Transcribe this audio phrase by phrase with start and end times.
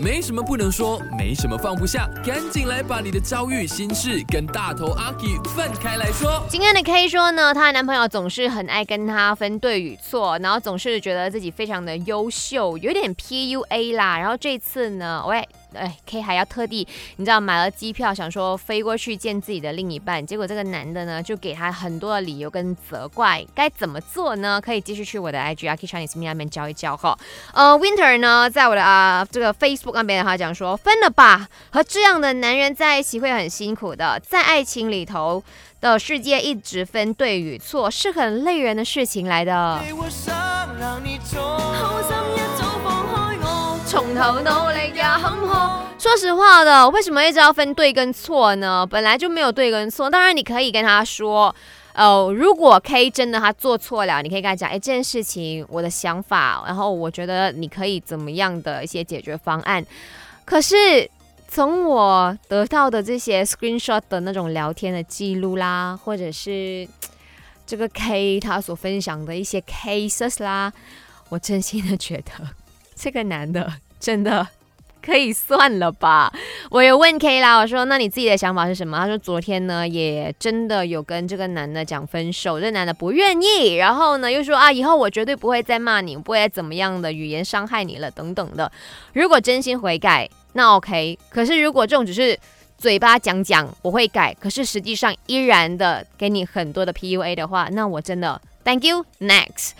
[0.00, 6.42] 没什么不能说，没什么放不下，赶紧来把你的遭遇、心事跟大头阿 K 分开来说。
[6.48, 14.18] 今天的 K 说呢，她的男朋友总是很爱跟她分对与错，然后总是觉得自己非常的优秀，有点 PUA 啦。
[14.18, 15.46] 然后这次呢，喂。
[15.74, 16.86] 哎，K 还要特地，
[17.16, 24.60] 你知道买了机票，想说飞过去见自己的另一半，结果这个男的呢，就给他很多的理由跟责怪，该怎么做呢？
[24.60, 27.16] 可以继续去我的 IG 啊 k Chinese Me 那边教一教哈。
[27.54, 35.42] 呃，Winter 呢，在我的啊这个 Facebook 那边，他讲说分了吧，和这样的男人在一起会很辛苦的，在爱情里头
[35.80, 39.80] 的世界一直分对与错，是很累人的事情来的。
[43.90, 45.80] 从头努力也坎坷。
[45.98, 48.86] 说实话的，为什么一直要分对跟错呢？
[48.88, 50.08] 本来就没有对跟错。
[50.08, 51.52] 当然，你可以跟他说，
[51.96, 59.84] 哦，如果 K 真的他做错了，你可以跟他讲，哎，这件事情我的想法，然后我觉得你可以怎么样的一些解决方案。
[60.44, 61.10] 可是
[61.48, 66.88] 从我得到的这些 screenshot 的那种聊天的记录啦，或者是
[67.66, 70.72] 这个 K 他所分享的一些 cases 啦，
[71.28, 72.32] 我真心的觉得。
[73.02, 74.46] 这个男的真的
[75.00, 76.30] 可以算了吧？
[76.70, 78.98] 我有问 K 啦，我说那你自己的想法是什么？
[78.98, 88.70] 他说昨天呢也真的有跟这个男的讲分手，这男的不愿意，然后呢又说啊以后我绝对不会再骂你，不会再怎么样的语言伤害你了等等的。
[89.14, 91.18] 如果真心悔改，那 OK。
[91.30, 92.38] 可是如果这种只是
[92.76, 99.70] 嘴巴讲讲我会改，可是实际上依然的给你很多的 PUA 的话，那我真的 Thank you next。